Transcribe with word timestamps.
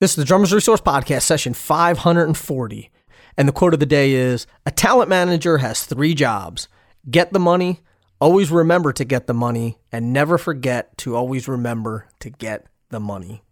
This 0.00 0.12
is 0.12 0.16
the 0.16 0.24
Drummers 0.24 0.52
Resource 0.52 0.80
Podcast, 0.80 1.22
session 1.22 1.54
540. 1.54 2.90
And 3.36 3.48
the 3.48 3.52
quote 3.52 3.74
of 3.74 3.80
the 3.80 3.86
day 3.86 4.12
is 4.12 4.46
A 4.64 4.70
talent 4.70 5.08
manager 5.08 5.58
has 5.58 5.84
three 5.84 6.14
jobs 6.14 6.68
get 7.10 7.32
the 7.32 7.40
money, 7.40 7.80
always 8.20 8.52
remember 8.52 8.92
to 8.92 9.04
get 9.04 9.26
the 9.26 9.34
money, 9.34 9.80
and 9.90 10.12
never 10.12 10.38
forget 10.38 10.96
to 10.98 11.16
always 11.16 11.48
remember 11.48 12.06
to 12.20 12.30
get 12.30 12.68
the 12.90 13.00
money. 13.00 13.42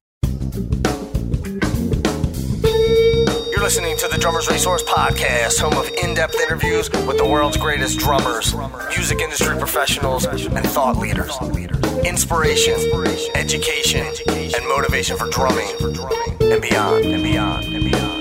Listening 3.67 3.97
to 3.97 4.07
the 4.07 4.17
Drummers 4.17 4.47
Resource 4.49 4.85
Podcast, 4.85 5.59
home 5.59 5.77
of 5.77 5.89
in 6.01 6.15
depth 6.15 6.37
interviews 6.41 6.89
with 6.89 7.19
the 7.19 7.27
world's 7.27 7.57
greatest 7.57 7.99
drummers, 7.99 8.55
music 8.91 9.19
industry 9.19 9.59
professionals, 9.59 10.25
and 10.25 10.65
thought 10.69 10.97
leaders. 10.97 11.37
Inspiration, 12.07 12.75
education, 13.35 14.07
and 14.29 14.69
motivation 14.69 15.17
for 15.17 15.29
drumming 15.31 15.69
and 16.43 16.63
beyond 16.63 17.07
and 17.07 17.25
beyond 17.25 17.65
and 17.65 17.91
beyond. 17.91 18.16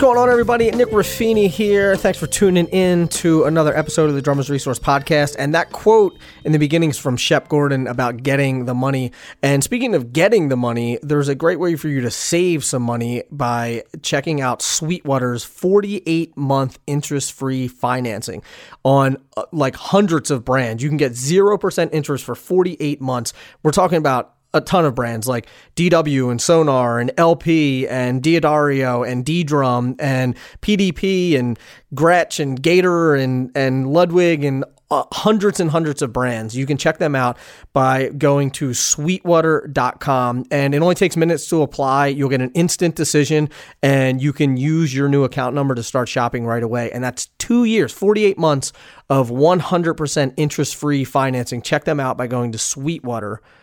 What's 0.00 0.14
going 0.14 0.18
on, 0.18 0.30
everybody? 0.30 0.70
Nick 0.70 0.88
Ruffini 0.88 1.46
here. 1.46 1.94
Thanks 1.94 2.18
for 2.18 2.26
tuning 2.26 2.68
in 2.68 3.08
to 3.08 3.44
another 3.44 3.76
episode 3.76 4.08
of 4.08 4.14
the 4.14 4.22
Drummers 4.22 4.48
Resource 4.48 4.78
Podcast. 4.78 5.36
And 5.38 5.52
that 5.52 5.72
quote 5.72 6.18
in 6.42 6.52
the 6.52 6.58
beginning 6.58 6.88
is 6.88 6.96
from 6.96 7.18
Shep 7.18 7.50
Gordon 7.50 7.86
about 7.86 8.22
getting 8.22 8.64
the 8.64 8.72
money. 8.72 9.12
And 9.42 9.62
speaking 9.62 9.94
of 9.94 10.14
getting 10.14 10.48
the 10.48 10.56
money, 10.56 10.98
there's 11.02 11.28
a 11.28 11.34
great 11.34 11.60
way 11.60 11.76
for 11.76 11.88
you 11.88 12.00
to 12.00 12.10
save 12.10 12.64
some 12.64 12.82
money 12.82 13.24
by 13.30 13.82
checking 14.00 14.40
out 14.40 14.62
Sweetwater's 14.62 15.44
48 15.44 16.34
month 16.34 16.78
interest 16.86 17.34
free 17.34 17.68
financing 17.68 18.42
on 18.82 19.18
uh, 19.36 19.42
like 19.52 19.76
hundreds 19.76 20.30
of 20.30 20.46
brands. 20.46 20.82
You 20.82 20.88
can 20.88 20.96
get 20.96 21.12
0% 21.12 21.90
interest 21.92 22.24
for 22.24 22.34
48 22.34 23.02
months. 23.02 23.34
We're 23.62 23.72
talking 23.72 23.98
about 23.98 24.34
a 24.52 24.60
ton 24.60 24.84
of 24.84 24.94
brands 24.94 25.28
like 25.28 25.46
DW 25.76 26.30
and 26.30 26.40
Sonor 26.40 27.00
and 27.00 27.10
LP 27.16 27.86
and 27.88 28.22
D'Addario 28.22 29.08
and 29.08 29.24
ddrum 29.24 29.96
and 29.98 30.34
PDP 30.62 31.38
and 31.38 31.58
Gretsch 31.94 32.40
and 32.40 32.60
Gator 32.60 33.14
and, 33.14 33.50
and 33.54 33.92
Ludwig 33.92 34.44
and 34.44 34.64
uh, 34.90 35.04
hundreds 35.12 35.60
and 35.60 35.70
hundreds 35.70 36.02
of 36.02 36.12
brands. 36.12 36.56
You 36.56 36.66
can 36.66 36.76
check 36.76 36.98
them 36.98 37.14
out 37.14 37.38
by 37.72 38.08
going 38.08 38.50
to 38.52 38.74
sweetwater.com 38.74 40.46
and 40.50 40.74
it 40.74 40.82
only 40.82 40.96
takes 40.96 41.16
minutes 41.16 41.48
to 41.50 41.62
apply. 41.62 42.08
You'll 42.08 42.28
get 42.28 42.40
an 42.40 42.50
instant 42.52 42.96
decision 42.96 43.50
and 43.84 44.20
you 44.20 44.32
can 44.32 44.56
use 44.56 44.92
your 44.92 45.08
new 45.08 45.22
account 45.22 45.54
number 45.54 45.76
to 45.76 45.82
start 45.84 46.08
shopping 46.08 46.44
right 46.44 46.62
away. 46.62 46.90
And 46.90 47.04
that's 47.04 47.26
two 47.38 47.64
years, 47.64 47.92
48 47.92 48.36
months 48.36 48.72
of 49.08 49.30
100% 49.30 50.34
interest 50.36 50.74
free 50.74 51.04
financing. 51.04 51.62
Check 51.62 51.84
them 51.84 52.00
out 52.00 52.16
by 52.16 52.26
going 52.26 52.50
to 52.50 52.58
sweetwater.com 52.58 53.59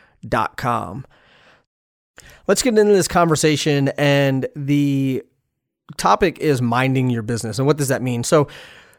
com. 0.57 1.05
Let's 2.47 2.61
get 2.61 2.77
into 2.77 2.93
this 2.93 3.07
conversation. 3.07 3.89
And 3.97 4.47
the 4.55 5.23
topic 5.97 6.39
is 6.39 6.61
minding 6.61 7.09
your 7.09 7.23
business. 7.23 7.57
And 7.59 7.67
what 7.67 7.77
does 7.77 7.89
that 7.89 8.01
mean? 8.01 8.23
So, 8.23 8.47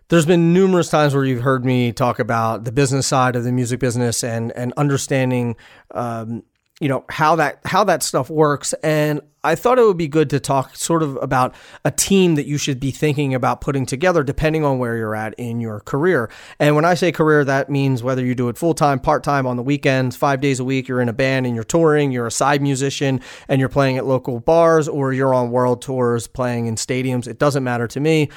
there's 0.08 0.26
been 0.26 0.54
numerous 0.54 0.88
times 0.88 1.14
where 1.14 1.24
you've 1.24 1.42
heard 1.42 1.66
me 1.66 1.92
talk 1.92 2.18
about 2.18 2.64
the 2.64 2.72
business 2.72 3.06
side 3.06 3.36
of 3.36 3.44
the 3.44 3.52
music 3.52 3.78
business 3.78 4.24
and 4.24 4.52
and 4.52 4.72
understanding 4.76 5.54
um, 5.90 6.44
you 6.80 6.88
know 6.88 7.04
how 7.08 7.36
that 7.36 7.60
how 7.64 7.84
that 7.84 8.02
stuff 8.02 8.30
works. 8.30 8.72
And 8.82 9.20
i 9.44 9.54
thought 9.54 9.78
it 9.78 9.84
would 9.84 9.96
be 9.96 10.08
good 10.08 10.28
to 10.30 10.40
talk 10.40 10.74
sort 10.74 11.00
of 11.00 11.16
about 11.22 11.54
a 11.84 11.92
team 11.92 12.34
that 12.34 12.46
you 12.46 12.58
should 12.58 12.80
be 12.80 12.90
thinking 12.90 13.34
about 13.34 13.60
putting 13.60 13.86
together 13.86 14.24
depending 14.24 14.64
on 14.64 14.80
where 14.80 14.96
you're 14.96 15.14
at 15.14 15.32
in 15.34 15.60
your 15.60 15.80
career. 15.80 16.28
And 16.58 16.74
when 16.74 16.84
i 16.84 16.94
say 16.94 17.12
career 17.12 17.44
that 17.44 17.70
means 17.70 18.02
whether 18.02 18.24
you 18.24 18.34
do 18.34 18.48
it 18.48 18.58
full-time 18.58 18.98
part-time 18.98 19.46
on 19.46 19.56
the 19.56 19.62
weekends 19.62 20.16
five 20.16 20.40
days 20.40 20.58
a 20.58 20.64
week 20.64 20.88
you're 20.88 21.00
in 21.00 21.08
a 21.08 21.12
band 21.12 21.46
and 21.46 21.54
you're 21.54 21.64
touring 21.64 22.10
you're 22.10 22.26
a 22.26 22.32
side 22.32 22.60
musician 22.60 23.20
and 23.48 23.60
you're 23.60 23.68
playing 23.68 23.96
at 23.96 24.06
local 24.06 24.40
bars 24.40 24.88
or 24.88 25.12
you're 25.12 25.32
on 25.34 25.50
world 25.50 25.80
tours 25.82 26.26
playing 26.26 26.66
in 26.66 26.74
stadiums 26.74 27.28
it 27.28 27.38
doesn't 27.38 27.64
matter 27.64 27.86
to 27.86 28.00
me. 28.00 28.28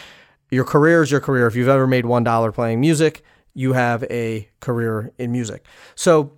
Your 0.52 0.66
career 0.66 1.02
is 1.02 1.10
your 1.10 1.22
career. 1.22 1.48
If 1.48 1.56
you've 1.56 1.70
ever 1.70 1.88
made 1.88 2.06
one 2.06 2.24
dollar 2.24 2.52
playing 2.52 2.80
music 2.80 3.24
you 3.54 3.74
have 3.74 4.04
a 4.04 4.48
career 4.62 5.12
in 5.18 5.32
music. 5.32 5.66
So 5.96 6.38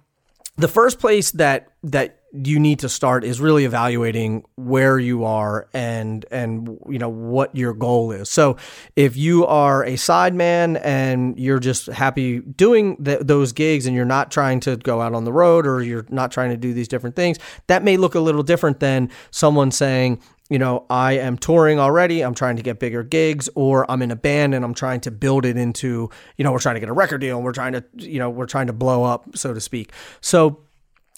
the 0.56 0.68
first 0.68 1.00
place 1.00 1.32
that 1.32 1.73
that 1.84 2.20
you 2.34 2.60
need 2.60 2.80
to 2.80 2.90
start 2.90 3.24
is 3.24 3.40
really 3.40 3.64
evaluating 3.64 4.44
where 4.56 4.98
you 4.98 5.24
are 5.24 5.68
and 5.72 6.26
and 6.32 6.80
you 6.90 6.98
know 6.98 7.10
what 7.10 7.56
your 7.56 7.74
goal 7.74 8.12
is. 8.12 8.28
So 8.28 8.58
if 8.96 9.16
you 9.16 9.46
are 9.46 9.84
a 9.84 9.94
sideman 9.94 10.80
and 10.84 11.38
you're 11.38 11.60
just 11.60 11.88
happy 11.88 12.40
doing 12.40 13.04
th- 13.04 13.20
those 13.22 13.52
gigs 13.52 13.86
and 13.86 13.96
you're 13.96 14.06
not 14.06 14.32
trying 14.32 14.62
to 14.62 14.78
go 14.78 15.00
out 15.00 15.14
on 15.14 15.26
the 15.26 15.34
road 15.34 15.68
or 15.68 15.84
you're 15.84 16.08
not 16.10 16.32
trying 16.32 16.50
to 16.50 16.58
do 16.58 16.74
these 16.74 16.88
different 16.88 17.16
things, 17.16 17.38
that 17.68 17.84
may 17.84 17.98
look 17.98 18.16
a 18.16 18.20
little 18.20 18.44
different 18.44 18.80
than 18.80 19.12
someone 19.30 19.70
saying, 19.70 20.20
you 20.50 20.58
know, 20.58 20.86
I 20.90 21.14
am 21.14 21.38
touring 21.38 21.80
already. 21.80 22.22
I'm 22.22 22.34
trying 22.34 22.56
to 22.56 22.64
get 22.64 22.80
bigger 22.80 23.04
gigs, 23.04 23.48
or 23.54 23.90
I'm 23.90 24.02
in 24.02 24.12
a 24.12 24.16
band 24.16 24.56
and 24.56 24.66
I'm 24.66 24.74
trying 24.74 25.02
to 25.02 25.12
build 25.12 25.46
it 25.46 25.58
into, 25.58 26.10
you 26.38 26.44
know, 26.44 26.52
we're 26.52 26.60
trying 26.60 26.76
to 26.76 26.80
get 26.80 26.90
a 26.90 26.94
record 26.94 27.20
deal 27.20 27.38
and 27.38 27.46
we're 27.46 27.54
trying 27.54 27.74
to, 27.74 27.84
you 27.96 28.20
know, 28.20 28.30
we're 28.30 28.46
trying 28.46 28.68
to 28.68 28.74
blow 28.74 29.04
up, 29.04 29.38
so 29.38 29.54
to 29.54 29.62
speak. 29.62 29.92
So 30.20 30.60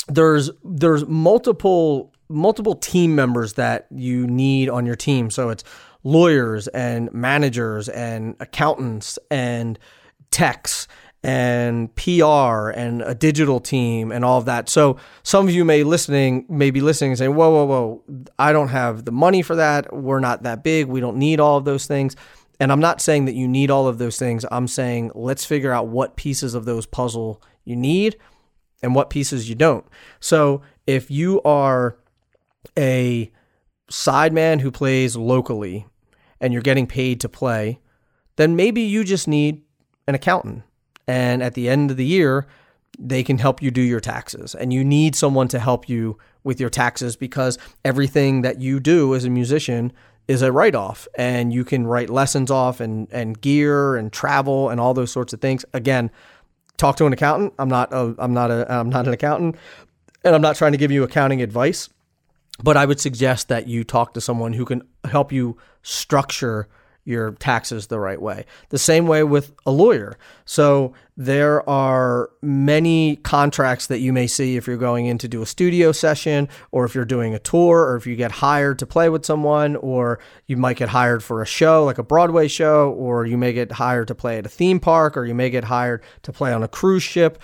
there's 0.08 0.52
there's 0.64 1.06
multiple 1.06 2.14
multiple 2.30 2.76
team 2.76 3.16
members 3.16 3.54
that 3.54 3.88
you 3.92 4.28
need 4.28 4.70
on 4.70 4.86
your 4.86 4.96
team. 4.96 5.30
So 5.30 5.50
it's 5.50 5.64
lawyers 6.04 6.68
and 6.70 7.12
managers 7.14 7.90
and 7.90 8.36
accountants 8.40 9.18
and 9.30 9.78
techs 10.32 10.88
and 11.24 11.94
PR 11.96 12.70
and 12.70 13.02
a 13.02 13.16
digital 13.16 13.60
team 13.60 14.12
and 14.12 14.24
all 14.24 14.38
of 14.38 14.46
that. 14.46 14.70
So 14.70 14.98
some 15.24 15.48
of 15.48 15.54
you 15.54 15.66
may 15.66 15.84
listening 15.84 16.46
may 16.48 16.70
be 16.70 16.82
listening 16.82 17.12
and 17.12 17.18
saying, 17.18 17.36
"Whoa, 17.36 17.50
whoa, 17.50 17.66
whoa! 17.66 18.04
I 18.38 18.54
don't 18.54 18.68
have 18.68 19.06
the 19.06 19.12
money 19.12 19.42
for 19.42 19.56
that. 19.56 19.92
We're 19.92 20.20
not 20.20 20.44
that 20.44 20.64
big. 20.64 20.88
We 20.88 21.00
don't 21.00 21.18
need 21.18 21.40
all 21.40 21.58
of 21.58 21.66
those 21.66 21.88
things." 21.88 22.16
And 22.60 22.72
I'm 22.72 22.80
not 22.80 23.02
saying 23.02 23.26
that 23.26 23.34
you 23.34 23.48
need 23.48 23.72
all 23.72 23.88
of 23.88 23.98
those 23.98 24.18
things. 24.18 24.46
I'm 24.52 24.68
saying 24.68 25.12
let's 25.16 25.44
figure 25.44 25.72
out 25.72 25.88
what 25.88 26.16
pieces 26.16 26.54
of 26.54 26.66
those 26.66 26.86
puzzle 26.86 27.42
you 27.66 27.76
need 27.76 28.18
and 28.82 28.96
what 28.96 29.10
pieces 29.10 29.50
you 29.50 29.56
don't. 29.56 29.86
So 30.20 30.62
if 30.88 31.10
you 31.10 31.42
are 31.44 31.98
a 32.78 33.32
sideman 33.90 34.62
who 34.62 34.72
plays 34.72 35.16
locally 35.16 35.86
and 36.42 36.54
you're 36.54 36.62
getting 36.62 36.88
paid 36.88 37.22
to 37.22 37.30
play, 37.30 37.80
then 38.36 38.56
maybe 38.56 38.82
you 38.82 39.04
just 39.04 39.28
need 39.28 39.64
an 40.08 40.16
accountant. 40.16 40.64
And 41.08 41.42
at 41.44 41.54
the 41.54 41.70
end 41.70 41.92
of 41.92 41.98
the 41.98 42.06
year, 42.06 42.48
they 42.98 43.24
can 43.24 43.38
help 43.38 43.62
you 43.62 43.72
do 43.72 43.82
your 43.82 44.00
taxes. 44.00 44.56
And 44.56 44.74
you 44.74 44.84
need 44.84 45.16
someone 45.16 45.48
to 45.50 45.60
help 45.60 45.88
you 45.88 46.18
with 46.44 46.60
your 46.60 46.70
taxes 46.70 47.16
because 47.16 47.58
everything 47.84 48.42
that 48.42 48.60
you 48.60 48.80
do 48.80 49.16
as 49.16 49.26
a 49.26 49.30
musician 49.30 49.92
is 50.28 50.42
a 50.42 50.52
write 50.52 50.76
off 50.76 51.08
and 51.18 51.54
you 51.54 51.64
can 51.64 51.86
write 51.86 52.10
lessons 52.10 52.50
off 52.50 52.80
and, 52.80 53.08
and 53.12 53.40
gear 53.42 53.96
and 53.96 54.12
travel 54.12 54.70
and 54.70 54.80
all 54.80 54.94
those 54.94 55.12
sorts 55.12 55.34
of 55.34 55.42
things. 55.42 55.66
Again, 55.74 56.10
talk 56.78 56.98
to 56.98 57.06
an 57.06 57.14
accountant. 57.14 57.54
I'm 57.60 57.70
not 57.70 57.92
a, 57.94 58.16
I'm 58.18 58.34
not 58.34 58.52
a 58.52 58.66
I'm 58.72 58.90
not 58.90 59.08
an 59.08 59.14
accountant, 59.14 59.56
and 60.24 60.36
I'm 60.36 60.42
not 60.42 60.56
trying 60.56 60.72
to 60.72 60.78
give 60.78 60.92
you 60.92 61.04
accounting 61.04 61.42
advice, 61.42 61.90
but 62.64 62.78
I 62.78 62.86
would 62.86 63.00
suggest 63.00 63.48
that 63.50 63.68
you 63.68 63.84
talk 63.84 64.14
to 64.14 64.22
someone 64.22 64.54
who 64.54 64.66
can 64.66 64.84
help 65.06 65.32
you 65.32 65.58
structure 65.82 66.68
your 67.06 67.32
taxes 67.34 67.88
the 67.88 68.00
right 68.00 68.22
way. 68.22 68.46
The 68.70 68.80
same 68.80 69.08
way 69.08 69.24
with 69.24 69.54
a 69.66 69.72
lawyer. 69.72 70.18
So 70.44 70.94
there 71.16 71.68
are 71.70 72.30
many 72.42 73.16
contracts 73.18 73.88
that 73.88 74.00
you 74.00 74.12
may 74.12 74.28
see 74.28 74.58
if 74.58 74.68
you're 74.68 74.76
going 74.76 75.06
in 75.06 75.18
to 75.20 75.28
do 75.28 75.42
a 75.42 75.46
studio 75.46 75.92
session 75.92 76.50
or 76.72 76.84
if 76.84 76.94
you're 76.94 77.06
doing 77.06 77.34
a 77.34 77.40
tour 77.40 77.86
or 77.86 77.96
if 77.96 78.06
you 78.06 78.16
get 78.16 78.32
hired 78.32 78.80
to 78.80 78.86
play 78.86 79.08
with 79.08 79.24
someone 79.24 79.76
or 79.78 80.20
you 80.48 80.58
might 80.58 80.78
get 80.78 80.90
hired 80.90 81.24
for 81.24 81.42
a 81.42 81.46
show 81.46 81.86
like 81.86 82.00
a 82.00 82.04
Broadway 82.04 82.48
show 82.48 82.92
or 82.92 83.26
you 83.26 83.38
may 83.38 83.54
get 83.54 83.72
hired 83.74 84.08
to 84.08 84.16
play 84.16 84.40
at 84.40 84.46
a 84.46 84.50
theme 84.50 84.80
park 84.80 85.16
or 85.16 85.26
you 85.26 85.36
may 85.36 85.50
get 85.50 85.66
hired 85.66 86.02
to 86.24 86.34
play 86.34 86.52
on 86.52 86.64
a 86.64 86.68
cruise 86.68 87.04
ship. 87.04 87.40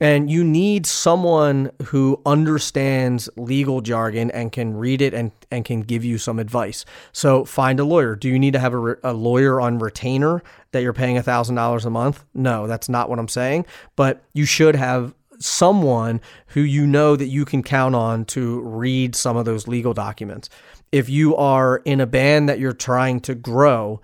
And 0.00 0.30
you 0.30 0.42
need 0.42 0.84
someone 0.84 1.70
who 1.84 2.20
understands 2.26 3.28
legal 3.36 3.80
jargon 3.80 4.30
and 4.32 4.50
can 4.50 4.76
read 4.76 5.00
it 5.00 5.14
and, 5.14 5.30
and 5.50 5.64
can 5.64 5.82
give 5.82 6.04
you 6.04 6.18
some 6.18 6.40
advice. 6.40 6.84
So 7.12 7.44
find 7.44 7.78
a 7.78 7.84
lawyer. 7.84 8.16
Do 8.16 8.28
you 8.28 8.38
need 8.38 8.54
to 8.54 8.58
have 8.58 8.72
a, 8.72 8.78
re- 8.78 8.94
a 9.04 9.12
lawyer 9.12 9.60
on 9.60 9.78
retainer 9.78 10.42
that 10.72 10.82
you're 10.82 10.92
paying 10.92 11.16
$1,000 11.16 11.84
a 11.84 11.90
month? 11.90 12.24
No, 12.34 12.66
that's 12.66 12.88
not 12.88 13.10
what 13.10 13.20
I'm 13.20 13.28
saying. 13.28 13.66
But 13.94 14.24
you 14.32 14.44
should 14.44 14.74
have 14.74 15.14
someone 15.38 16.20
who 16.48 16.60
you 16.60 16.86
know 16.86 17.16
that 17.16 17.26
you 17.26 17.44
can 17.44 17.62
count 17.62 17.94
on 17.94 18.24
to 18.24 18.60
read 18.60 19.14
some 19.14 19.36
of 19.36 19.44
those 19.44 19.68
legal 19.68 19.94
documents. 19.94 20.48
If 20.90 21.08
you 21.08 21.36
are 21.36 21.78
in 21.84 22.00
a 22.00 22.06
band 22.06 22.48
that 22.48 22.58
you're 22.58 22.72
trying 22.72 23.20
to 23.20 23.34
grow, 23.34 24.00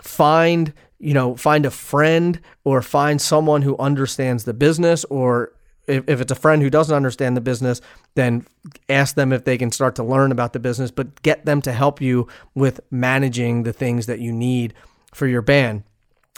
find 0.00 0.72
you 0.98 1.14
know, 1.14 1.36
find 1.36 1.66
a 1.66 1.70
friend 1.70 2.40
or 2.64 2.82
find 2.82 3.20
someone 3.20 3.62
who 3.62 3.76
understands 3.78 4.44
the 4.44 4.54
business 4.54 5.04
or 5.04 5.52
if, 5.86 6.08
if 6.08 6.20
it's 6.20 6.32
a 6.32 6.36
friend 6.36 6.62
who 6.62 6.70
doesn't 6.70 6.94
understand 6.94 7.36
the 7.36 7.40
business, 7.40 7.80
then 8.14 8.46
ask 8.88 9.14
them 9.14 9.32
if 9.32 9.44
they 9.44 9.58
can 9.58 9.70
start 9.70 9.94
to 9.96 10.04
learn 10.04 10.32
about 10.32 10.52
the 10.52 10.58
business, 10.58 10.90
but 10.90 11.22
get 11.22 11.44
them 11.44 11.60
to 11.62 11.72
help 11.72 12.00
you 12.00 12.26
with 12.54 12.80
managing 12.90 13.64
the 13.64 13.72
things 13.72 14.06
that 14.06 14.20
you 14.20 14.32
need 14.32 14.74
for 15.12 15.26
your 15.26 15.42
band. 15.42 15.82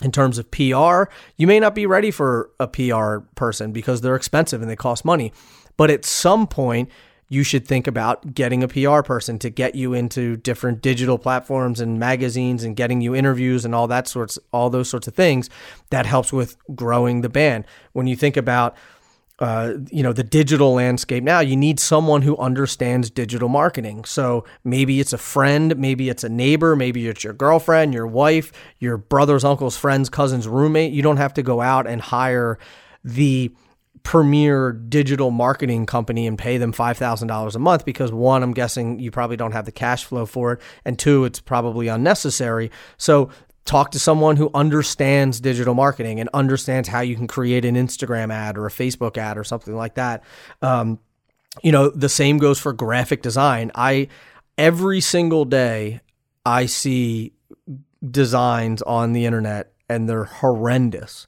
In 0.03 0.11
terms 0.11 0.37
of 0.37 0.51
PR, 0.51 1.05
you 1.37 1.47
may 1.47 1.59
not 1.59 1.73
be 1.73 1.87
ready 1.87 2.11
for 2.11 2.51
a 2.59 2.67
PR 2.67 3.19
person 3.35 3.71
because 3.71 4.01
they're 4.01 4.15
expensive 4.15 4.61
and 4.61 4.69
they 4.69 4.75
cost 4.75 5.03
money. 5.03 5.33
But 5.75 5.89
at 5.89 6.05
some 6.05 6.45
point, 6.45 6.89
you 7.29 7.43
should 7.43 7.67
think 7.67 7.87
about 7.87 8.33
getting 8.33 8.63
a 8.63 8.67
PR 8.67 9.01
person 9.01 9.37
to 9.39 9.49
get 9.49 9.75
you 9.75 9.93
into 9.93 10.37
different 10.37 10.81
digital 10.81 11.17
platforms 11.17 11.79
and 11.79 11.99
magazines 11.99 12.63
and 12.63 12.75
getting 12.75 13.01
you 13.01 13.13
interviews 13.13 13.65
and 13.65 13.75
all 13.75 13.87
that 13.87 14.07
sorts 14.07 14.39
all 14.51 14.69
those 14.69 14.89
sorts 14.89 15.07
of 15.07 15.15
things 15.15 15.49
that 15.89 16.05
helps 16.05 16.31
with 16.31 16.57
growing 16.75 17.21
the 17.21 17.29
band. 17.29 17.65
When 17.93 18.07
you 18.07 18.15
think 18.15 18.37
about 18.37 18.75
uh, 19.39 19.73
you 19.91 20.01
know 20.01 20.13
the 20.13 20.23
digital 20.23 20.73
landscape 20.73 21.23
now 21.23 21.39
you 21.39 21.55
need 21.55 21.79
someone 21.79 22.23
who 22.23 22.35
understands 22.37 23.11
digital 23.11 23.47
marketing 23.47 24.03
so 24.03 24.43
maybe 24.63 24.99
it's 24.99 25.13
a 25.13 25.17
friend 25.17 25.77
maybe 25.77 26.09
it's 26.09 26.23
a 26.23 26.29
neighbor 26.29 26.75
maybe 26.75 27.07
it's 27.07 27.23
your 27.23 27.33
girlfriend 27.33 27.93
your 27.93 28.07
wife 28.07 28.51
your 28.79 28.97
brother's 28.97 29.43
uncle's 29.43 29.77
friend's 29.77 30.09
cousin's 30.09 30.47
roommate 30.47 30.91
you 30.91 31.03
don't 31.03 31.17
have 31.17 31.35
to 31.35 31.43
go 31.43 31.61
out 31.61 31.85
and 31.85 32.01
hire 32.01 32.57
the 33.03 33.51
premier 34.07 34.71
digital 34.71 35.31
marketing 35.31 35.85
company 35.85 36.27
and 36.27 36.37
pay 36.37 36.57
them 36.57 36.71
$5,000 36.71 37.55
a 37.55 37.59
month 37.59 37.83
because 37.83 38.09
one, 38.09 38.41
I'm 38.41 38.53
guessing 38.53 38.99
you 38.99 39.11
probably 39.11 39.35
don't 39.35 39.51
have 39.51 39.65
the 39.65 39.71
cash 39.73 40.05
flow 40.05 40.25
for 40.25 40.53
it. 40.53 40.61
And 40.85 40.97
two, 40.97 41.25
it's 41.25 41.41
probably 41.41 41.89
unnecessary. 41.89 42.71
So 42.95 43.29
talk 43.65 43.91
to 43.91 43.99
someone 43.99 44.37
who 44.37 44.49
understands 44.53 45.41
digital 45.41 45.73
marketing 45.73 46.21
and 46.21 46.29
understands 46.33 46.87
how 46.87 47.01
you 47.01 47.17
can 47.17 47.27
create 47.27 47.65
an 47.65 47.75
Instagram 47.75 48.31
ad 48.31 48.57
or 48.57 48.65
a 48.65 48.69
Facebook 48.69 49.17
ad 49.17 49.37
or 49.37 49.43
something 49.43 49.75
like 49.75 49.95
that. 49.95 50.23
Um, 50.61 50.99
you 51.61 51.73
know, 51.73 51.89
the 51.89 52.07
same 52.07 52.37
goes 52.37 52.59
for 52.59 52.71
graphic 52.71 53.21
design. 53.21 53.73
I, 53.75 54.07
every 54.57 55.01
single 55.01 55.43
day, 55.43 55.99
I 56.45 56.67
see 56.67 57.33
designs 58.09 58.81
on 58.83 59.11
the 59.11 59.25
internet 59.25 59.73
and 59.89 60.07
they're 60.07 60.23
horrendous 60.23 61.27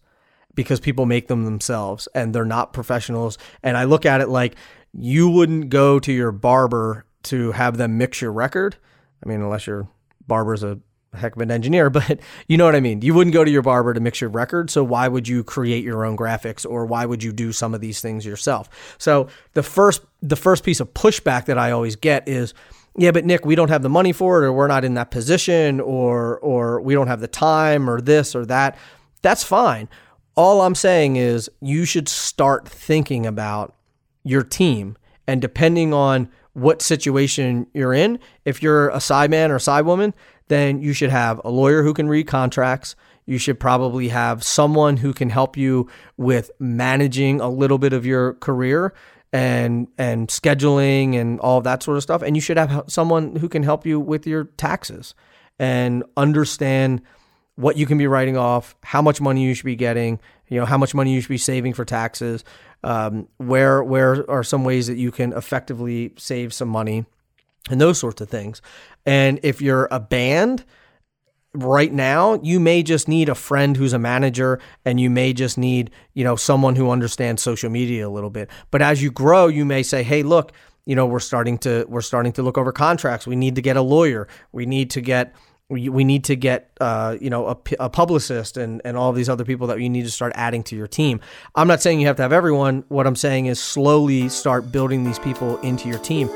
because 0.59 0.81
people 0.81 1.05
make 1.05 1.29
them 1.29 1.45
themselves 1.45 2.09
and 2.13 2.35
they're 2.35 2.43
not 2.43 2.73
professionals. 2.73 3.37
And 3.63 3.77
I 3.77 3.85
look 3.85 4.05
at 4.05 4.19
it 4.19 4.27
like 4.27 4.57
you 4.91 5.29
wouldn't 5.29 5.69
go 5.69 5.99
to 5.99 6.11
your 6.11 6.33
barber 6.33 7.05
to 7.23 7.53
have 7.53 7.77
them 7.77 7.97
mix 7.97 8.21
your 8.21 8.33
record. 8.33 8.75
I 9.23 9.29
mean, 9.29 9.39
unless 9.39 9.67
your 9.67 9.87
barber's 10.27 10.61
a 10.61 10.77
heck 11.13 11.37
of 11.37 11.41
an 11.41 11.49
engineer, 11.49 11.89
but 11.89 12.19
you 12.49 12.57
know 12.57 12.65
what 12.65 12.75
I 12.75 12.81
mean. 12.81 13.01
You 13.01 13.13
wouldn't 13.13 13.33
go 13.33 13.45
to 13.45 13.49
your 13.49 13.61
barber 13.61 13.93
to 13.93 14.01
mix 14.01 14.19
your 14.19 14.29
record, 14.29 14.69
so 14.69 14.83
why 14.83 15.07
would 15.07 15.29
you 15.29 15.45
create 15.45 15.85
your 15.85 16.03
own 16.03 16.17
graphics 16.17 16.69
or 16.69 16.85
why 16.85 17.05
would 17.05 17.23
you 17.23 17.31
do 17.31 17.53
some 17.53 17.73
of 17.73 17.79
these 17.79 18.01
things 18.01 18.25
yourself? 18.25 18.97
So 18.97 19.29
the 19.53 19.63
first 19.63 20.01
the 20.21 20.35
first 20.35 20.65
piece 20.65 20.81
of 20.81 20.93
pushback 20.93 21.45
that 21.45 21.57
I 21.57 21.71
always 21.71 21.95
get 21.95 22.27
is 22.27 22.53
yeah, 22.97 23.11
but 23.11 23.23
Nick, 23.23 23.45
we 23.45 23.55
don't 23.55 23.69
have 23.69 23.81
the 23.81 23.87
money 23.87 24.11
for 24.11 24.43
it 24.43 24.47
or 24.47 24.51
we're 24.51 24.67
not 24.67 24.83
in 24.83 24.95
that 24.95 25.09
position 25.09 25.79
or 25.79 26.37
or 26.39 26.81
we 26.81 26.95
don't 26.95 27.07
have 27.07 27.21
the 27.21 27.29
time 27.29 27.89
or 27.89 28.01
this 28.01 28.35
or 28.35 28.45
that. 28.47 28.77
That's 29.21 29.45
fine. 29.45 29.87
All 30.35 30.61
I'm 30.61 30.75
saying 30.75 31.15
is 31.17 31.49
you 31.61 31.85
should 31.85 32.07
start 32.07 32.67
thinking 32.67 33.25
about 33.25 33.75
your 34.23 34.43
team. 34.43 34.97
And 35.27 35.41
depending 35.41 35.93
on 35.93 36.29
what 36.53 36.81
situation 36.81 37.67
you're 37.73 37.93
in, 37.93 38.19
if 38.45 38.63
you're 38.63 38.89
a 38.89 38.99
side 38.99 39.29
man 39.29 39.51
or 39.51 39.59
side 39.59 39.85
woman, 39.85 40.13
then 40.47 40.81
you 40.81 40.93
should 40.93 41.09
have 41.11 41.39
a 41.43 41.49
lawyer 41.49 41.83
who 41.83 41.93
can 41.93 42.07
read 42.07 42.27
contracts. 42.27 42.95
You 43.25 43.37
should 43.37 43.59
probably 43.59 44.07
have 44.07 44.43
someone 44.43 44.97
who 44.97 45.13
can 45.13 45.29
help 45.29 45.55
you 45.55 45.87
with 46.17 46.49
managing 46.59 47.39
a 47.39 47.49
little 47.49 47.77
bit 47.77 47.93
of 47.93 48.05
your 48.05 48.33
career 48.35 48.93
and 49.31 49.87
and 49.99 50.27
scheduling 50.29 51.15
and 51.15 51.39
all 51.39 51.61
that 51.61 51.83
sort 51.83 51.97
of 51.97 52.03
stuff. 52.03 52.23
And 52.23 52.35
you 52.35 52.41
should 52.41 52.57
have 52.57 52.85
someone 52.87 53.35
who 53.35 53.47
can 53.47 53.61
help 53.61 53.85
you 53.85 53.99
with 53.99 54.25
your 54.25 54.45
taxes 54.45 55.13
and 55.59 56.03
understand 56.17 57.01
what 57.59 57.75
you 57.75 57.85
can 57.85 57.97
be 57.97 58.07
writing 58.07 58.37
off, 58.37 58.73
how 58.83 59.01
much 59.01 59.19
money 59.19 59.43
you 59.43 59.53
should 59.53 59.65
be 59.65 59.75
getting, 59.75 60.17
you 60.47 60.57
know, 60.57 60.65
how 60.65 60.77
much 60.77 60.95
money 60.95 61.13
you 61.13 61.19
should 61.19 61.27
be 61.27 61.37
saving 61.37 61.73
for 61.73 61.83
taxes, 61.83 62.45
um, 62.85 63.27
where 63.35 63.83
where 63.83 64.29
are 64.31 64.45
some 64.45 64.63
ways 64.63 64.87
that 64.87 64.95
you 64.95 65.11
can 65.11 65.33
effectively 65.33 66.13
save 66.17 66.53
some 66.53 66.69
money, 66.69 67.05
and 67.69 67.81
those 67.81 67.99
sorts 67.99 68.21
of 68.21 68.29
things. 68.29 68.61
And 69.05 69.41
if 69.43 69.61
you're 69.61 69.89
a 69.91 69.99
band, 69.99 70.63
right 71.53 71.91
now 71.91 72.39
you 72.41 72.61
may 72.61 72.81
just 72.81 73.09
need 73.09 73.27
a 73.27 73.35
friend 73.35 73.75
who's 73.75 73.91
a 73.91 73.99
manager 73.99 74.61
and 74.85 74.97
you 74.97 75.09
may 75.09 75.33
just 75.33 75.57
need 75.57 75.91
you 76.13 76.23
know 76.23 76.37
someone 76.37 76.77
who 76.77 76.89
understands 76.89 77.41
social 77.41 77.69
media 77.69 78.07
a 78.07 78.09
little 78.09 78.29
bit. 78.29 78.49
But 78.71 78.81
as 78.81 79.03
you 79.03 79.11
grow 79.11 79.47
you 79.47 79.65
may 79.65 79.83
say 79.83 80.03
hey 80.03 80.23
look 80.23 80.53
you 80.85 80.95
know 80.95 81.05
we're 81.05 81.19
starting 81.19 81.57
to 81.59 81.85
we're 81.89 82.01
starting 82.01 82.31
to 82.33 82.43
look 82.43 82.57
over 82.57 82.71
contracts. 82.71 83.27
We 83.27 83.35
need 83.35 83.55
to 83.55 83.61
get 83.61 83.77
a 83.77 83.81
lawyer. 83.81 84.27
We 84.51 84.65
need 84.65 84.91
to 84.91 85.01
get 85.01 85.35
we, 85.69 85.87
we 85.87 86.03
need 86.03 86.23
to 86.25 86.35
get 86.35 86.71
uh, 86.81 87.15
you 87.21 87.29
know 87.29 87.47
a, 87.47 87.57
a, 87.79 87.89
publicist 87.89 88.57
and 88.57 88.81
and 88.83 88.97
all 88.97 89.13
these 89.13 89.29
other 89.29 89.45
people 89.45 89.67
that 89.67 89.79
you 89.79 89.89
need 89.89 90.03
to 90.03 90.11
start 90.11 90.31
adding 90.35 90.63
to 90.63 90.75
your 90.75 90.87
team. 90.87 91.21
I'm 91.55 91.67
not 91.67 91.81
saying 91.81 91.99
you 91.99 92.07
have 92.07 92.15
to 92.17 92.23
have 92.23 92.33
everyone. 92.33 92.83
What 92.89 93.05
I'm 93.05 93.15
saying 93.15 93.45
is 93.45 93.61
slowly 93.61 94.29
start 94.29 94.71
building 94.71 95.03
these 95.03 95.19
people 95.19 95.57
into 95.59 95.87
your 95.87 95.99
team. 95.99 96.29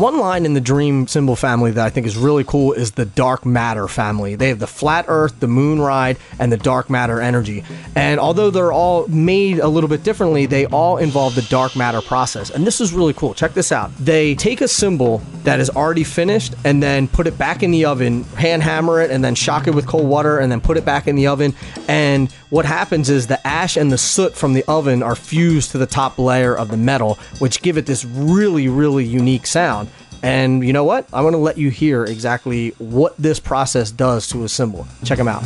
One 0.00 0.18
line 0.18 0.46
in 0.46 0.54
the 0.54 0.62
Dream 0.62 1.06
Cymbal 1.06 1.36
family 1.36 1.72
that 1.72 1.84
I 1.84 1.90
think 1.90 2.06
is 2.06 2.16
really 2.16 2.42
cool 2.42 2.72
is 2.72 2.92
the 2.92 3.04
Dark 3.04 3.44
Matter 3.44 3.86
family. 3.86 4.34
They 4.34 4.48
have 4.48 4.58
the 4.58 4.66
Flat 4.66 5.04
Earth, 5.08 5.38
the 5.40 5.46
Moon 5.46 5.78
Ride, 5.78 6.16
and 6.38 6.50
the 6.50 6.56
Dark 6.56 6.88
Matter 6.88 7.20
energy. 7.20 7.64
And 7.94 8.18
although 8.18 8.48
they're 8.48 8.72
all 8.72 9.06
made 9.08 9.58
a 9.58 9.68
little 9.68 9.90
bit 9.90 10.02
differently, 10.02 10.46
they 10.46 10.64
all 10.64 10.96
involve 10.96 11.34
the 11.34 11.42
Dark 11.42 11.76
Matter 11.76 12.00
process. 12.00 12.48
And 12.48 12.66
this 12.66 12.80
is 12.80 12.94
really 12.94 13.12
cool. 13.12 13.34
Check 13.34 13.52
this 13.52 13.72
out. 13.72 13.94
They 13.98 14.34
take 14.36 14.62
a 14.62 14.68
cymbal 14.68 15.20
that 15.44 15.60
is 15.60 15.68
already 15.68 16.04
finished 16.04 16.54
and 16.64 16.82
then 16.82 17.06
put 17.06 17.26
it 17.26 17.36
back 17.36 17.62
in 17.62 17.70
the 17.70 17.84
oven, 17.84 18.24
hand 18.24 18.62
hammer 18.62 19.02
it, 19.02 19.10
and 19.10 19.22
then 19.22 19.34
shock 19.34 19.66
it 19.66 19.74
with 19.74 19.86
cold 19.86 20.08
water, 20.08 20.38
and 20.38 20.50
then 20.50 20.62
put 20.62 20.78
it 20.78 20.86
back 20.86 21.08
in 21.08 21.16
the 21.16 21.26
oven. 21.26 21.54
And 21.88 22.34
what 22.50 22.66
happens 22.66 23.08
is 23.08 23.28
the 23.28 23.44
ash 23.46 23.76
and 23.76 23.90
the 23.90 23.98
soot 23.98 24.34
from 24.34 24.52
the 24.52 24.64
oven 24.68 25.02
are 25.02 25.14
fused 25.14 25.70
to 25.70 25.78
the 25.78 25.86
top 25.86 26.18
layer 26.18 26.56
of 26.56 26.68
the 26.68 26.76
metal, 26.76 27.18
which 27.38 27.62
give 27.62 27.76
it 27.78 27.86
this 27.86 28.04
really, 28.04 28.68
really 28.68 29.04
unique 29.04 29.46
sound. 29.46 29.88
And 30.22 30.64
you 30.66 30.72
know 30.72 30.84
what? 30.84 31.06
I 31.12 31.22
want 31.22 31.34
to 31.34 31.38
let 31.38 31.56
you 31.56 31.70
hear 31.70 32.04
exactly 32.04 32.70
what 32.78 33.16
this 33.16 33.40
process 33.40 33.90
does 33.90 34.28
to 34.28 34.44
a 34.44 34.48
cymbal. 34.48 34.86
Check 35.04 35.18
them 35.18 35.28
out. 35.28 35.42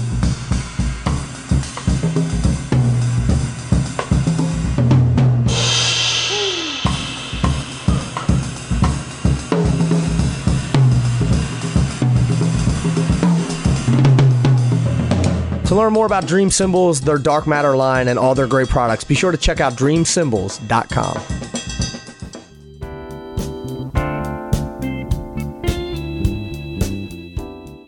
To 15.74 15.78
learn 15.78 15.92
more 15.92 16.06
about 16.06 16.28
Dream 16.28 16.52
Cymbals, 16.52 17.00
their 17.00 17.18
dark 17.18 17.48
matter 17.48 17.76
line, 17.76 18.06
and 18.06 18.16
all 18.16 18.36
their 18.36 18.46
great 18.46 18.68
products, 18.68 19.02
be 19.02 19.16
sure 19.16 19.32
to 19.32 19.36
check 19.36 19.60
out 19.60 19.72
dreamcymbals.com. 19.72 21.16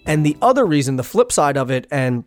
And 0.05 0.27
the 0.27 0.37
other 0.43 0.67
reason, 0.67 0.97
the 0.97 1.05
flip 1.05 1.31
side 1.31 1.57
of 1.57 1.71
it, 1.71 1.87
and 1.93 2.25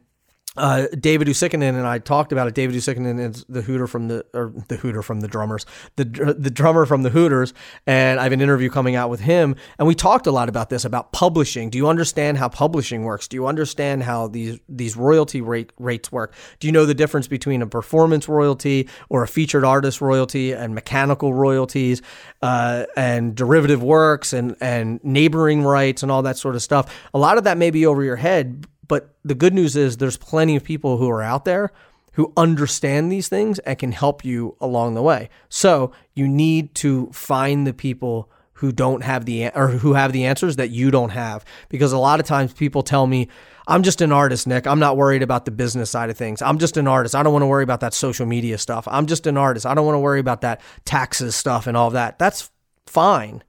uh, 0.57 0.87
David 0.99 1.27
Uosikkinen 1.27 1.61
and 1.61 1.85
I 1.85 1.99
talked 1.99 2.31
about 2.31 2.47
it. 2.47 2.55
David 2.55 2.75
Uosikkinen 2.75 3.19
is 3.19 3.45
the 3.47 3.61
Hooter 3.61 3.85
from 3.85 4.07
the 4.07 4.25
or 4.33 4.51
the 4.67 4.77
Hooter 4.77 5.03
from 5.03 5.21
the 5.21 5.27
Drummers, 5.27 5.65
the 5.95 6.05
the 6.05 6.49
drummer 6.49 6.87
from 6.87 7.03
the 7.03 7.11
Hooters, 7.11 7.53
and 7.85 8.19
I 8.19 8.23
have 8.23 8.31
an 8.31 8.41
interview 8.41 8.69
coming 8.71 8.95
out 8.95 9.11
with 9.11 9.19
him, 9.19 9.55
and 9.77 9.87
we 9.87 9.93
talked 9.93 10.25
a 10.25 10.31
lot 10.31 10.49
about 10.49 10.71
this 10.71 10.85
about 10.85 11.11
publishing. 11.11 11.69
Do 11.69 11.77
you 11.77 11.87
understand 11.87 12.39
how 12.39 12.49
publishing 12.49 13.03
works? 13.03 13.27
Do 13.27 13.37
you 13.37 13.45
understand 13.45 14.01
how 14.03 14.27
these 14.27 14.59
these 14.67 14.97
royalty 14.97 15.39
rate 15.39 15.71
rates 15.77 16.11
work? 16.11 16.33
Do 16.59 16.67
you 16.67 16.71
know 16.71 16.87
the 16.87 16.95
difference 16.95 17.27
between 17.27 17.61
a 17.61 17.67
performance 17.67 18.27
royalty 18.27 18.89
or 19.09 19.21
a 19.21 19.27
featured 19.27 19.63
artist 19.63 20.01
royalty 20.01 20.53
and 20.53 20.73
mechanical 20.73 21.31
royalties 21.31 22.01
uh, 22.41 22.85
and 22.97 23.35
derivative 23.35 23.83
works 23.83 24.33
and 24.33 24.55
and 24.61 24.99
neighboring 25.03 25.61
rights 25.61 26.01
and 26.01 26.11
all 26.11 26.23
that 26.23 26.37
sort 26.37 26.55
of 26.55 26.63
stuff? 26.63 26.91
A 27.13 27.19
lot 27.19 27.37
of 27.37 27.43
that 27.43 27.59
may 27.59 27.69
be 27.69 27.85
over 27.85 28.03
your 28.03 28.15
head 28.15 28.65
but 28.89 29.15
the 29.23 29.35
good 29.35 29.53
news 29.53 29.77
is 29.77 29.97
there's 29.97 30.17
plenty 30.17 30.57
of 30.57 30.63
people 30.65 30.97
who 30.97 31.09
are 31.09 31.21
out 31.21 31.45
there 31.45 31.71
who 32.13 32.33
understand 32.35 33.09
these 33.09 33.29
things 33.29 33.59
and 33.59 33.79
can 33.79 33.93
help 33.93 34.25
you 34.25 34.57
along 34.59 34.95
the 34.95 35.01
way. 35.01 35.29
So 35.47 35.93
you 36.13 36.27
need 36.27 36.75
to 36.75 37.09
find 37.13 37.65
the 37.65 37.73
people 37.73 38.29
who 38.53 38.73
don't 38.73 39.03
have 39.03 39.23
the 39.23 39.49
or 39.55 39.67
who 39.69 39.93
have 39.93 40.11
the 40.11 40.25
answers 40.25 40.57
that 40.57 40.69
you 40.69 40.91
don't 40.91 41.11
have. 41.11 41.45
Because 41.69 41.93
a 41.93 41.97
lot 41.97 42.19
of 42.19 42.25
times 42.25 42.51
people 42.51 42.83
tell 42.83 43.07
me 43.07 43.29
I'm 43.67 43.83
just 43.83 44.01
an 44.01 44.11
artist 44.11 44.47
Nick. 44.47 44.67
I'm 44.67 44.79
not 44.79 44.97
worried 44.97 45.21
about 45.21 45.45
the 45.45 45.51
business 45.51 45.91
side 45.91 46.09
of 46.09 46.17
things. 46.17 46.41
I'm 46.41 46.57
just 46.57 46.75
an 46.75 46.87
artist. 46.87 47.15
I 47.15 47.23
don't 47.23 47.31
want 47.31 47.43
to 47.43 47.47
worry 47.47 47.63
about 47.63 47.79
that 47.81 47.93
social 47.93 48.25
media 48.25 48.57
stuff. 48.57 48.87
I'm 48.89 49.05
just 49.05 49.27
an 49.27 49.37
artist. 49.37 49.65
I 49.65 49.75
don't 49.75 49.85
want 49.85 49.95
to 49.95 49.99
worry 49.99 50.19
about 50.19 50.41
that 50.41 50.59
taxes 50.83 51.35
stuff 51.35 51.67
and 51.67 51.77
all 51.77 51.91
that. 51.91 52.19
That's 52.19 52.49
fine. 52.87 53.43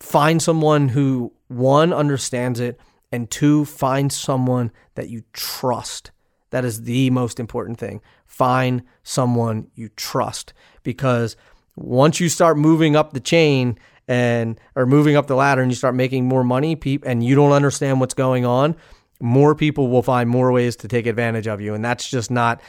Find 0.00 0.42
someone 0.42 0.88
who 0.88 1.32
one 1.48 1.92
understands 1.92 2.58
it 2.58 2.80
and 3.10 3.30
two, 3.30 3.64
find 3.64 4.12
someone 4.12 4.70
that 4.94 5.08
you 5.08 5.22
trust. 5.32 6.10
That 6.50 6.64
is 6.64 6.82
the 6.82 7.10
most 7.10 7.38
important 7.38 7.78
thing. 7.78 8.00
Find 8.26 8.82
someone 9.02 9.68
you 9.74 9.88
trust 9.90 10.52
because 10.82 11.36
once 11.76 12.20
you 12.20 12.28
start 12.28 12.56
moving 12.58 12.96
up 12.96 13.12
the 13.12 13.20
chain 13.20 13.78
and 14.06 14.58
or 14.74 14.86
moving 14.86 15.16
up 15.16 15.26
the 15.26 15.36
ladder 15.36 15.62
and 15.62 15.70
you 15.70 15.76
start 15.76 15.94
making 15.94 16.26
more 16.26 16.42
money, 16.42 16.78
and 17.04 17.22
you 17.22 17.34
don't 17.34 17.52
understand 17.52 18.00
what's 18.00 18.14
going 18.14 18.44
on, 18.44 18.74
more 19.20 19.54
people 19.54 19.88
will 19.88 20.02
find 20.02 20.28
more 20.30 20.52
ways 20.52 20.76
to 20.76 20.88
take 20.88 21.06
advantage 21.06 21.46
of 21.46 21.60
you, 21.60 21.74
and 21.74 21.84
that's 21.84 22.08
just 22.08 22.30
not 22.30 22.60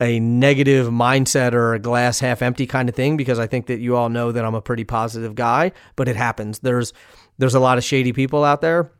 a 0.00 0.18
negative 0.18 0.88
mindset 0.88 1.52
or 1.52 1.74
a 1.74 1.78
glass 1.78 2.20
half 2.20 2.40
empty 2.40 2.66
kind 2.66 2.88
of 2.88 2.94
thing 2.94 3.18
because 3.18 3.38
I 3.38 3.46
think 3.46 3.66
that 3.66 3.80
you 3.80 3.96
all 3.96 4.08
know 4.08 4.32
that 4.32 4.44
I'm 4.44 4.54
a 4.54 4.62
pretty 4.62 4.84
positive 4.84 5.34
guy, 5.34 5.72
but 5.94 6.08
it 6.08 6.16
happens. 6.16 6.60
There's 6.60 6.92
there's 7.38 7.54
a 7.54 7.60
lot 7.60 7.78
of 7.78 7.84
shady 7.84 8.12
people 8.12 8.42
out 8.42 8.60
there 8.60 8.90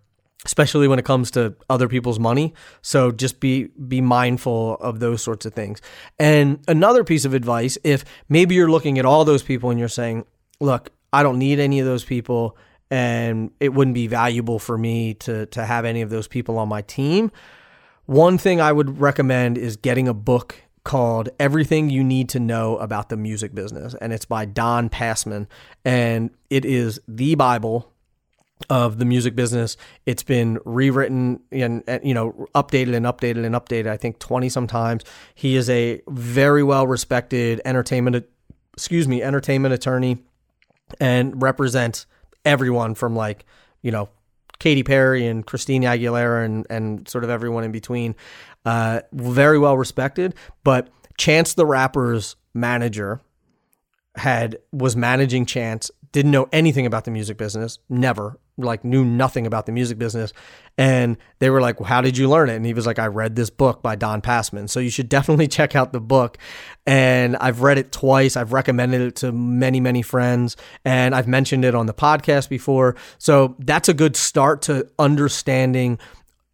especially 0.44 0.88
when 0.88 0.99
it 0.99 1.04
comes 1.04 1.30
to 1.32 1.54
other 1.68 1.88
people's 1.88 2.18
money. 2.18 2.54
So 2.82 3.11
just 3.11 3.40
be 3.40 3.64
be 3.88 4.00
mindful 4.00 4.75
of 4.80 5.00
those 5.00 5.23
sorts 5.23 5.47
of 5.47 5.54
things. 5.54 5.80
And 6.18 6.61
another 6.66 7.04
piece 7.04 7.25
of 7.25 7.35
advice, 7.35 7.76
if 7.85 8.04
maybe 8.28 8.54
you're 8.54 8.70
looking 8.70 8.99
at 8.99 9.04
all 9.04 9.25
those 9.25 9.42
people 9.42 9.70
and 9.70 9.78
you're 9.78 9.88
saying, 9.88 10.25
"Look, 10.61 10.90
I 11.12 11.23
don't 11.23 11.38
need 11.38 11.59
any 11.59 11.80
of 11.80 11.87
those 11.87 12.04
people 12.04 12.56
and 12.90 13.50
it 13.61 13.70
wouldn't 13.75 13.94
be 13.94 14.06
valuable 14.06 14.59
for 14.59 14.78
me 14.78 15.14
to 15.14 15.47
to 15.47 15.64
have 15.64 15.85
any 15.85 16.02
of 16.02 16.11
those 16.11 16.28
people 16.28 16.59
on 16.59 16.68
my 16.68 16.82
team." 16.82 17.30
One 18.06 18.38
thing 18.38 18.61
I 18.61 18.73
would 18.73 19.00
recommend 19.00 19.56
is 19.56 19.76
getting 19.76 20.09
a 20.09 20.14
book 20.14 20.56
called 20.82 21.28
Everything 21.38 21.90
You 21.90 22.02
Need 22.02 22.28
to 22.30 22.40
Know 22.40 22.76
About 22.78 23.09
the 23.11 23.16
Music 23.16 23.54
Business 23.54 23.94
and 24.00 24.12
it's 24.12 24.25
by 24.25 24.47
Don 24.47 24.88
Passman 24.88 25.47
and 25.85 26.30
it 26.49 26.64
is 26.64 26.99
the 27.06 27.35
bible 27.35 27.89
of 28.68 28.98
the 28.98 29.04
music 29.04 29.34
business. 29.34 29.76
It's 30.06 30.22
been 30.22 30.58
rewritten 30.64 31.40
and, 31.50 31.82
and, 31.86 32.04
you 32.04 32.14
know 32.14 32.46
updated 32.54 32.94
and 32.94 33.06
updated 33.06 33.44
and 33.44 33.54
updated. 33.54 33.86
I 33.88 33.96
think 33.96 34.18
twenty 34.18 34.48
sometimes. 34.48 35.04
He 35.34 35.56
is 35.56 35.70
a 35.70 36.02
very 36.08 36.62
well 36.62 36.86
respected 36.86 37.60
entertainment, 37.64 38.26
excuse 38.74 39.08
me, 39.08 39.22
entertainment 39.22 39.74
attorney, 39.74 40.18
and 41.00 41.40
represents 41.40 42.06
everyone 42.44 42.94
from 42.94 43.16
like 43.16 43.46
you 43.82 43.90
know 43.90 44.08
Katy 44.58 44.82
Perry 44.82 45.26
and 45.26 45.46
Christina 45.46 45.88
Aguilera 45.88 46.44
and 46.44 46.66
and 46.68 47.08
sort 47.08 47.24
of 47.24 47.30
everyone 47.30 47.64
in 47.64 47.72
between. 47.72 48.14
Uh, 48.64 49.00
very 49.12 49.58
well 49.58 49.76
respected, 49.76 50.34
but 50.64 50.88
Chance 51.16 51.54
the 51.54 51.64
Rapper's 51.64 52.36
manager 52.52 53.20
had 54.16 54.58
was 54.70 54.96
managing 54.96 55.46
Chance 55.46 55.90
didn't 56.12 56.32
know 56.32 56.48
anything 56.52 56.86
about 56.86 57.04
the 57.04 57.10
music 57.10 57.36
business, 57.36 57.78
never, 57.88 58.38
like 58.56 58.84
knew 58.84 59.04
nothing 59.04 59.46
about 59.46 59.66
the 59.66 59.72
music 59.72 59.98
business. 59.98 60.32
And 60.76 61.16
they 61.38 61.50
were 61.50 61.60
like, 61.60 61.78
well, 61.78 61.88
How 61.88 62.00
did 62.00 62.18
you 62.18 62.28
learn 62.28 62.48
it? 62.48 62.56
And 62.56 62.66
he 62.66 62.74
was 62.74 62.86
like, 62.86 62.98
I 62.98 63.06
read 63.06 63.36
this 63.36 63.50
book 63.50 63.82
by 63.82 63.96
Don 63.96 64.20
Passman. 64.20 64.68
So 64.68 64.80
you 64.80 64.90
should 64.90 65.08
definitely 65.08 65.48
check 65.58 65.76
out 65.76 65.92
the 65.92 66.00
book. 66.00 66.38
And 66.86 67.36
I've 67.36 67.60
read 67.60 67.78
it 67.78 67.92
twice. 67.92 68.36
I've 68.36 68.52
recommended 68.52 69.00
it 69.00 69.16
to 69.16 69.32
many, 69.32 69.80
many 69.80 70.02
friends. 70.02 70.56
And 70.84 71.14
I've 71.14 71.28
mentioned 71.28 71.64
it 71.64 71.74
on 71.74 71.86
the 71.86 71.94
podcast 71.94 72.48
before. 72.48 72.96
So 73.18 73.56
that's 73.60 73.88
a 73.88 73.94
good 73.94 74.16
start 74.16 74.62
to 74.62 74.88
understanding 74.98 75.98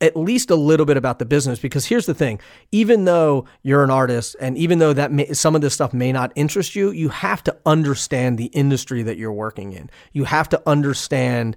at 0.00 0.16
least 0.16 0.50
a 0.50 0.56
little 0.56 0.84
bit 0.84 0.96
about 0.96 1.18
the 1.18 1.24
business 1.24 1.58
because 1.58 1.86
here's 1.86 2.06
the 2.06 2.14
thing 2.14 2.38
even 2.70 3.06
though 3.06 3.46
you're 3.62 3.82
an 3.82 3.90
artist 3.90 4.36
and 4.40 4.58
even 4.58 4.78
though 4.78 4.92
that 4.92 5.10
may, 5.10 5.32
some 5.32 5.54
of 5.54 5.62
this 5.62 5.72
stuff 5.72 5.94
may 5.94 6.12
not 6.12 6.32
interest 6.34 6.76
you 6.76 6.90
you 6.90 7.08
have 7.08 7.42
to 7.42 7.56
understand 7.64 8.36
the 8.36 8.46
industry 8.46 9.02
that 9.02 9.16
you're 9.16 9.32
working 9.32 9.72
in. 9.72 9.88
You 10.12 10.24
have 10.24 10.48
to 10.50 10.62
understand 10.66 11.56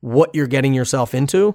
what 0.00 0.34
you're 0.34 0.46
getting 0.46 0.72
yourself 0.72 1.14
into. 1.14 1.54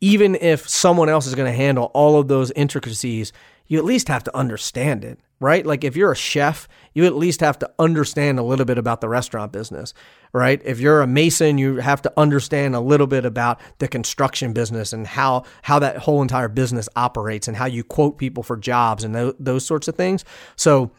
Even 0.00 0.34
if 0.36 0.68
someone 0.68 1.08
else 1.08 1.26
is 1.26 1.34
going 1.34 1.50
to 1.50 1.56
handle 1.56 1.90
all 1.94 2.18
of 2.18 2.28
those 2.28 2.50
intricacies 2.52 3.32
you 3.66 3.78
at 3.78 3.84
least 3.84 4.08
have 4.08 4.22
to 4.24 4.36
understand 4.36 5.04
it 5.04 5.18
right? 5.42 5.66
Like 5.66 5.82
if 5.82 5.96
you're 5.96 6.12
a 6.12 6.16
chef, 6.16 6.68
you 6.94 7.04
at 7.04 7.16
least 7.16 7.40
have 7.40 7.58
to 7.58 7.70
understand 7.78 8.38
a 8.38 8.42
little 8.42 8.64
bit 8.64 8.78
about 8.78 9.00
the 9.00 9.08
restaurant 9.08 9.52
business, 9.52 9.92
right? 10.32 10.62
If 10.64 10.78
you're 10.78 11.02
a 11.02 11.06
mason, 11.06 11.58
you 11.58 11.76
have 11.76 12.00
to 12.02 12.12
understand 12.16 12.76
a 12.76 12.80
little 12.80 13.08
bit 13.08 13.24
about 13.24 13.60
the 13.78 13.88
construction 13.88 14.52
business 14.52 14.92
and 14.92 15.06
how 15.06 15.42
how 15.62 15.80
that 15.80 15.98
whole 15.98 16.22
entire 16.22 16.48
business 16.48 16.88
operates 16.94 17.48
and 17.48 17.56
how 17.56 17.66
you 17.66 17.82
quote 17.82 18.18
people 18.18 18.44
for 18.44 18.56
jobs 18.56 19.02
and 19.02 19.14
th- 19.14 19.34
those 19.40 19.66
sorts 19.66 19.88
of 19.88 19.96
things. 19.96 20.24
So 20.54 20.92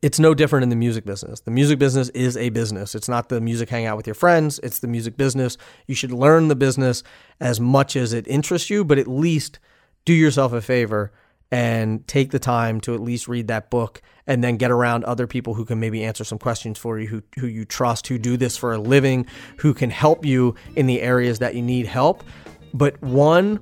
it's 0.00 0.20
no 0.20 0.34
different 0.34 0.62
in 0.62 0.68
the 0.68 0.76
music 0.76 1.04
business. 1.04 1.40
The 1.40 1.50
music 1.50 1.78
business 1.78 2.08
is 2.10 2.36
a 2.36 2.50
business. 2.50 2.94
It's 2.94 3.08
not 3.08 3.28
the 3.28 3.40
music 3.40 3.68
hangout 3.68 3.96
with 3.96 4.06
your 4.06 4.14
friends, 4.14 4.60
it's 4.62 4.78
the 4.78 4.88
music 4.88 5.16
business. 5.16 5.58
You 5.88 5.96
should 5.96 6.12
learn 6.12 6.46
the 6.46 6.56
business 6.56 7.02
as 7.40 7.58
much 7.58 7.96
as 7.96 8.12
it 8.12 8.28
interests 8.28 8.70
you, 8.70 8.84
but 8.84 8.98
at 8.98 9.08
least 9.08 9.58
do 10.04 10.12
yourself 10.12 10.52
a 10.52 10.60
favor 10.60 11.12
and 11.54 12.04
take 12.08 12.32
the 12.32 12.38
time 12.40 12.80
to 12.80 12.94
at 12.94 13.00
least 13.00 13.28
read 13.28 13.46
that 13.46 13.70
book 13.70 14.02
and 14.26 14.42
then 14.42 14.56
get 14.56 14.72
around 14.72 15.04
other 15.04 15.28
people 15.28 15.54
who 15.54 15.64
can 15.64 15.78
maybe 15.78 16.02
answer 16.02 16.24
some 16.24 16.36
questions 16.36 16.76
for 16.76 16.98
you 16.98 17.06
who, 17.06 17.22
who 17.38 17.46
you 17.46 17.64
trust 17.64 18.08
who 18.08 18.18
do 18.18 18.36
this 18.36 18.56
for 18.56 18.72
a 18.72 18.78
living 18.78 19.24
who 19.58 19.72
can 19.72 19.88
help 19.88 20.26
you 20.26 20.56
in 20.74 20.86
the 20.86 21.00
areas 21.00 21.38
that 21.38 21.54
you 21.54 21.62
need 21.62 21.86
help 21.86 22.24
but 22.74 23.00
one 23.00 23.58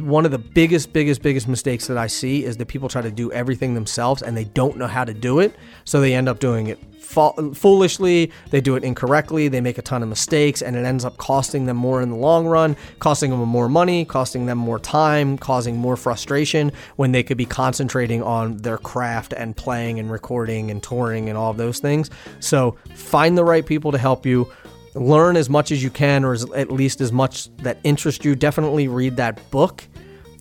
one 0.00 0.26
of 0.26 0.30
the 0.30 0.38
biggest 0.38 0.92
biggest 0.92 1.22
biggest 1.22 1.48
mistakes 1.48 1.86
that 1.86 1.96
i 1.96 2.06
see 2.06 2.44
is 2.44 2.58
that 2.58 2.66
people 2.66 2.88
try 2.88 3.00
to 3.00 3.10
do 3.10 3.32
everything 3.32 3.74
themselves 3.74 4.20
and 4.20 4.36
they 4.36 4.44
don't 4.44 4.76
know 4.76 4.86
how 4.86 5.04
to 5.04 5.14
do 5.14 5.38
it 5.38 5.56
so 5.84 6.00
they 6.00 6.14
end 6.14 6.28
up 6.28 6.38
doing 6.38 6.66
it 6.66 6.78
foolishly, 7.10 8.30
they 8.50 8.60
do 8.60 8.76
it 8.76 8.84
incorrectly, 8.84 9.48
they 9.48 9.60
make 9.60 9.78
a 9.78 9.82
ton 9.82 10.02
of 10.02 10.08
mistakes, 10.08 10.62
and 10.62 10.76
it 10.76 10.84
ends 10.84 11.04
up 11.04 11.16
costing 11.16 11.66
them 11.66 11.76
more 11.76 12.00
in 12.00 12.10
the 12.10 12.16
long 12.16 12.46
run, 12.46 12.76
costing 13.00 13.30
them 13.30 13.40
more 13.40 13.68
money, 13.68 14.04
costing 14.04 14.46
them 14.46 14.58
more 14.58 14.78
time, 14.78 15.36
causing 15.36 15.76
more 15.76 15.96
frustration 15.96 16.70
when 16.96 17.12
they 17.12 17.22
could 17.22 17.36
be 17.36 17.44
concentrating 17.44 18.22
on 18.22 18.56
their 18.58 18.78
craft 18.78 19.32
and 19.36 19.56
playing 19.56 19.98
and 19.98 20.10
recording 20.10 20.70
and 20.70 20.82
touring 20.82 21.28
and 21.28 21.36
all 21.36 21.50
of 21.50 21.56
those 21.56 21.80
things. 21.80 22.10
So 22.38 22.76
find 22.94 23.36
the 23.36 23.44
right 23.44 23.66
people 23.66 23.90
to 23.92 23.98
help 23.98 24.24
you. 24.24 24.50
Learn 24.94 25.36
as 25.36 25.48
much 25.48 25.70
as 25.70 25.82
you 25.82 25.90
can, 25.90 26.24
or 26.24 26.32
as, 26.32 26.50
at 26.52 26.70
least 26.70 27.00
as 27.00 27.12
much 27.12 27.54
that 27.58 27.78
interests 27.84 28.24
you. 28.24 28.34
Definitely 28.34 28.88
read 28.88 29.16
that 29.16 29.50
book 29.50 29.84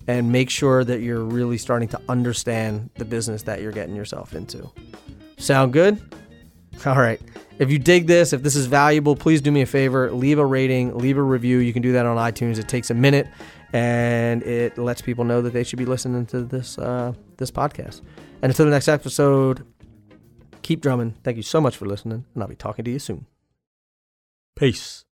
and 0.08 0.32
make 0.32 0.50
sure 0.50 0.84
that 0.84 1.02
you're 1.02 1.24
really 1.24 1.58
starting 1.58 1.88
to 1.90 2.02
understand 2.10 2.90
the 2.96 3.06
business 3.06 3.44
that 3.44 3.62
you're 3.62 3.72
getting 3.72 3.96
yourself 3.96 4.34
into. 4.34 4.70
Sound 5.38 5.72
good? 5.72 6.02
All 6.86 6.96
right. 6.96 7.22
If 7.60 7.70
you 7.70 7.78
dig 7.78 8.08
this, 8.08 8.34
if 8.34 8.42
this 8.42 8.56
is 8.56 8.66
valuable, 8.66 9.16
please 9.16 9.42
do 9.42 9.52
me 9.52 9.62
a 9.62 9.66
favor, 9.66 10.12
leave 10.12 10.40
a 10.40 10.46
rating, 10.46 10.98
leave 10.98 11.18
a 11.18 11.22
review. 11.22 11.58
You 11.58 11.74
can 11.74 11.82
do 11.82 11.92
that 11.92 12.06
on 12.06 12.18
iTunes. 12.18 12.58
It 12.58 12.68
takes 12.70 12.90
a 12.90 12.94
minute 12.94 13.28
and 13.74 14.42
it 14.44 14.78
lets 14.78 15.02
people 15.02 15.26
know 15.26 15.42
that 15.42 15.54
they 15.54 15.64
should 15.64 15.78
be 15.78 15.86
listening 15.86 16.26
to 16.28 16.44
this 16.44 16.78
uh, 16.78 17.14
this 17.38 17.52
podcast. 17.52 18.02
And 18.42 18.52
until 18.52 18.66
the 18.66 18.72
next 18.72 18.88
episode, 18.88 19.66
keep 20.62 20.82
drumming. 20.82 21.16
Thank 21.24 21.38
you 21.38 21.44
so 21.44 21.60
much 21.62 21.78
for 21.78 21.86
listening, 21.86 22.26
and 22.34 22.44
I'll 22.44 22.50
be 22.50 22.56
talking 22.56 22.86
to 22.86 22.92
you 22.92 23.00
soon. 23.00 23.26
Peace. 24.60 25.06